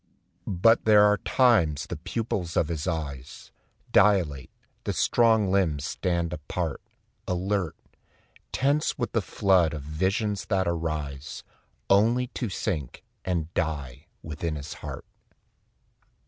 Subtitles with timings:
[0.47, 3.51] But there are times the pupils of his eyes
[3.91, 4.49] Dilate,
[4.83, 6.81] the strong limbs stand alert,
[7.27, 7.75] apart,
[8.51, 11.43] Tense with the flood of visions that arise
[11.87, 15.05] Only to sink and die within his heart.